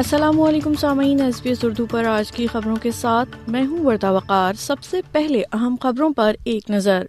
[0.00, 3.84] السلام علیکم سامعین ایس بی ایس اردو پر آج کی خبروں کے ساتھ میں ہوں
[3.84, 7.02] وردہ وقار سب سے پہلے اہم خبروں پر ایک نظر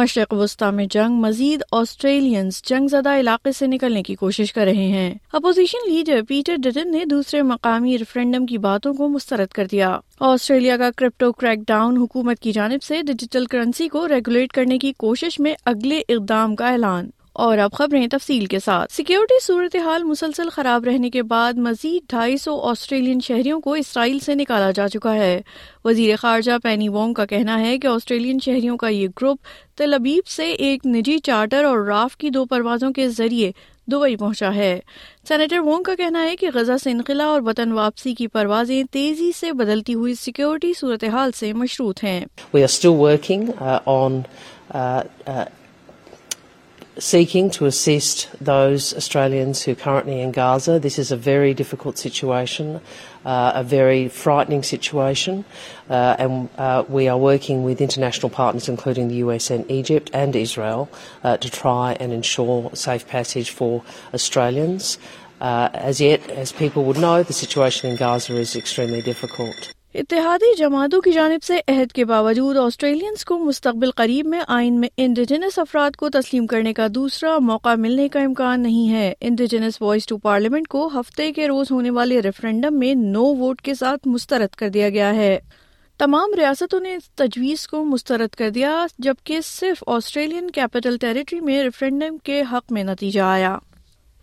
[0.00, 4.86] مشرق وسطی میں جنگ مزید آسٹریلینز جنگ زدہ علاقے سے نکلنے کی کوشش کر رہے
[4.94, 9.96] ہیں اپوزیشن لیڈر پیٹر ڈٹن نے دوسرے مقامی ریفرینڈم کی باتوں کو مسترد کر دیا
[10.32, 14.92] آسٹریلیا کا کرپٹو کریک ڈاؤن حکومت کی جانب سے ڈیجیٹل کرنسی کو ریگولیٹ کرنے کی
[14.98, 17.10] کوشش میں اگلے اقدام کا اعلان
[17.42, 22.36] اور اب خبریں تفصیل کے سیکورٹی سیکیورٹی صورتحال مسلسل خراب رہنے کے بعد مزید ڈھائی
[22.44, 25.40] سو آسٹریلین شہریوں کو اسرائیل سے نکالا جا چکا ہے
[25.84, 29.38] وزیر خارجہ پینی وانگ کا کہنا ہے کہ آسٹریلین شہریوں کا یہ گروپ
[29.78, 33.52] تلبیب سے ایک نجی چارٹر اور راف کی دو پروازوں کے ذریعے
[33.92, 34.78] دبئی پہنچا ہے
[35.28, 39.30] سینیٹر وانگ کا کہنا ہے کہ غزہ سے انخلا اور وطن واپسی کی پروازیں تیزی
[39.38, 42.20] سے بدلتی ہوئی سیکورٹی صورتحال سے مشروط ہیں
[43.62, 45.44] uh, uh, uh,
[47.00, 50.78] seeking to assist those Australians who are currently in Gaza.
[50.78, 52.80] This is a very difficult situation,
[53.24, 55.44] uh, a very frightening situation,
[55.88, 60.36] uh, and uh, we are working with international partners, including the US and Egypt and
[60.36, 60.90] Israel,
[61.22, 63.82] to try and ensure safe passage for
[64.12, 64.98] Australians.
[65.40, 69.68] As yet, as people would know, the situation in Gaza is extremely difficult.
[69.98, 74.88] اتحادی جماعتوں کی جانب سے عہد کے باوجود Australians کو مستقبل قریب میں آئین میں
[75.04, 80.06] انڈیجنس افراد کو تسلیم کرنے کا دوسرا موقع ملنے کا امکان نہیں ہے انڈیجنس وائس
[80.06, 84.54] ٹو پارلیمنٹ کو ہفتے کے روز ہونے والے ریفرنڈم میں نو ووٹ کے ساتھ مسترد
[84.58, 85.38] کر دیا گیا ہے
[85.98, 91.62] تمام ریاستوں نے اس تجویز کو مسترد کر دیا جبکہ صرف آسٹریلین کیپٹل ٹیریٹری میں
[91.62, 93.56] ریفرینڈم کے حق میں نتیجہ آیا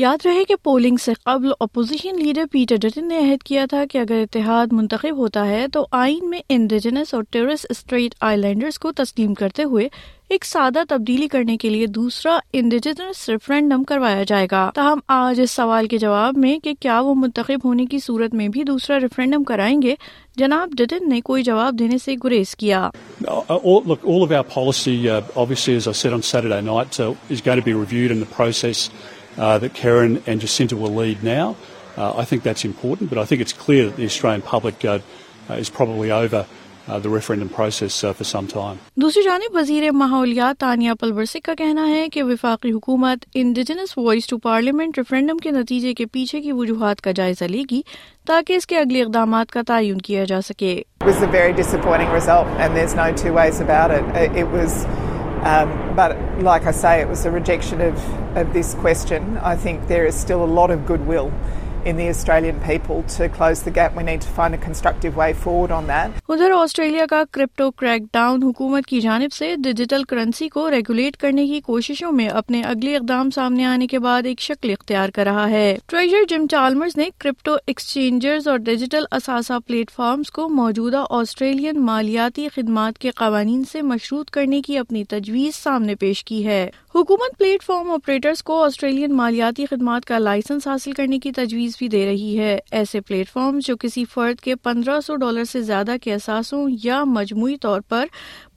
[0.00, 3.98] یاد رہے کہ پولنگ سے قبل اپوزیشن لیڈر پیٹر ڈٹن نے عہد کیا تھا کہ
[3.98, 7.94] اگر اتحاد منتخب ہوتا ہے تو آئین میں انڈیجنس اور ٹورسٹ
[8.36, 9.88] لینڈرز کو تسلیم کرتے ہوئے
[10.36, 15.50] ایک سادہ تبدیلی کرنے کے لیے دوسرا انڈیجنس ریفرینڈم کروایا جائے گا تاہم آج اس
[15.60, 19.44] سوال کے جواب میں کہ کیا وہ منتخب ہونے کی صورت میں بھی دوسرا ریفرینڈم
[19.50, 19.94] کرائیں گے
[20.44, 22.88] جناب ڈٹن نے کوئی جواب دینے سے گریز کیا
[29.38, 31.50] that uh, that Karen and Jacinta will lead now.
[31.50, 34.84] uh, Uh, uh, I I think think that's important, but it's clear the Australian public
[34.90, 34.92] uh,
[35.50, 36.44] uh, is probably over
[39.02, 44.38] دوسری جانب وزیر ماحولیات تانیہ پلورسک کا کہنا ہے کہ وفاقی حکومت indigenous voice to
[44.46, 47.80] parliament referendum کے نتیجے کے پیچھے کی وجوہات کا جائزہ لے گی
[48.26, 50.74] تاکہ اس کے اگلے اقدامات کا تعین کیا جا سکے
[55.42, 59.38] Um, but like I say, it was a rejection of this question.
[59.38, 61.32] I think there is still a lot of goodwill
[61.88, 62.50] ادھر
[66.54, 71.60] آسٹریلیا کا کرپٹو کریک ڈاؤن حکومت کی جانب سے ڈیجیٹل کرنسی کو ریگولیٹ کرنے کی
[71.66, 75.66] کوششوں میں اپنے اگلے اقدام سامنے آنے کے بعد ایک شکل اختیار کر رہا ہے
[75.90, 82.48] ٹریجر جم چالمرز نے کرپٹو ایکسچینجرز اور ڈیجیٹل اثاثہ پلیٹ فارمز کو موجودہ آسٹریلین مالیاتی
[82.54, 87.62] خدمات کے قوانین سے مشروط کرنے کی اپنی تجویز سامنے پیش کی ہے حکومت پلیٹ
[87.62, 92.58] فارم آپریٹرز کو آسٹریلین مالیاتی خدمات کا لائسنس حاصل کرنے کی تجویز دے رہی ہے
[92.78, 97.02] ایسے پلیٹ فارم جو کسی فرد کے پندرہ سو ڈالر سے زیادہ کے اثاثوں یا
[97.06, 98.06] مجموعی طور پر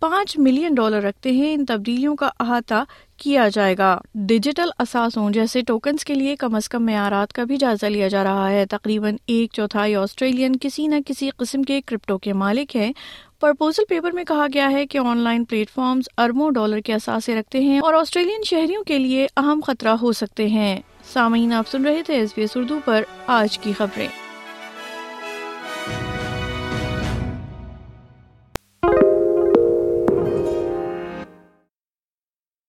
[0.00, 2.82] پانچ ملین ڈالر رکھتے ہیں ان تبدیلیوں کا احاطہ
[3.22, 3.96] کیا جائے گا
[4.28, 8.22] ڈیجیٹل اثاثوں جیسے ٹوکنس کے لیے کم از کم معیارات کا بھی جائزہ لیا جا
[8.24, 12.92] رہا ہے تقریباً ایک چوتھائی آسٹریلین کسی نہ کسی قسم کے کرپٹو کے مالک ہیں
[13.40, 17.38] پرپوزل پیپر میں کہا گیا ہے کہ آن لائن پلیٹ فارمز اربوں ڈالر کے اثاثے
[17.38, 20.76] رکھتے ہیں اور آسٹریلین شہریوں کے لیے اہم خطرہ ہو سکتے ہیں
[21.12, 23.02] سامعین آپ سن رہے تھے ایس بی ایس اردو پر
[23.38, 24.08] آج کی خبریں